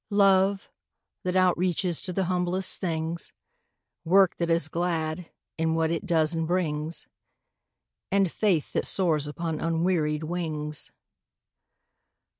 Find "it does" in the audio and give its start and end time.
5.91-6.33